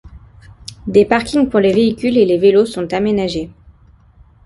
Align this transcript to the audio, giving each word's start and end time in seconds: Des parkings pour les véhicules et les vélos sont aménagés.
Des 0.87 1.05
parkings 1.05 1.47
pour 1.47 1.59
les 1.59 1.73
véhicules 1.75 2.17
et 2.17 2.25
les 2.25 2.39
vélos 2.39 2.65
sont 2.65 2.91
aménagés. 2.91 3.51